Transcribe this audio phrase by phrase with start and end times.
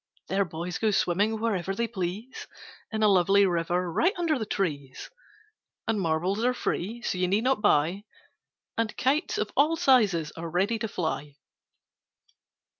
[0.29, 2.47] There boys go swimming whenever they please
[2.91, 5.11] In a lovely river right under the trees.
[5.87, 8.05] And marbles are free, so you need not buy;
[8.75, 11.35] And kites of all sizes are ready to fly.